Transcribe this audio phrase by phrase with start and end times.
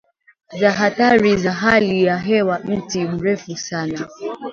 [0.59, 4.07] za Athari za Hali ya Hewa Mti Mrefu Sana